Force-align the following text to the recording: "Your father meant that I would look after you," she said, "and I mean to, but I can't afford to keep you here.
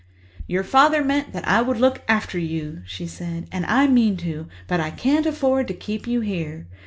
"Your 0.47 0.63
father 0.63 1.03
meant 1.03 1.31
that 1.31 1.47
I 1.47 1.61
would 1.61 1.77
look 1.79 2.01
after 2.07 2.39
you," 2.39 2.81
she 2.87 3.05
said, 3.05 3.47
"and 3.51 3.67
I 3.67 3.85
mean 3.85 4.17
to, 4.25 4.47
but 4.67 4.79
I 4.79 4.89
can't 4.89 5.27
afford 5.27 5.67
to 5.67 5.75
keep 5.75 6.07
you 6.07 6.21
here. 6.21 6.65